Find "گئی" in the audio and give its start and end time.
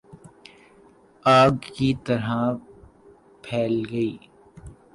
3.91-4.17